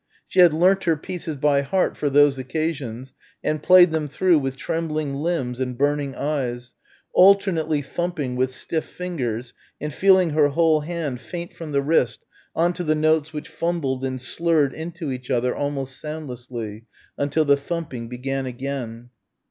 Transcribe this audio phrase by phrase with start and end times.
[0.25, 3.13] She had learnt her pieces by heart for those occasions
[3.43, 6.73] and played them through with trembling limbs and burning eyes
[7.13, 12.25] alternately thumping with stiff fingers and feeling her whole hand faint from the wrist
[12.55, 17.55] on to the notes which fumbled and slurred into each other almost soundlessly until the
[17.55, 19.11] thumping began again.